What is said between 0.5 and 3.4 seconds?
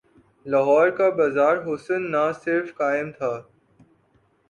لاہور کا بازار حسن نہ صرف قائم تھا۔